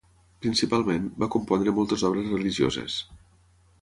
Principalment, 0.45 1.05
va 1.23 1.29
compondre 1.35 1.75
moltes 1.81 2.07
obres 2.09 2.33
religioses. 2.37 2.97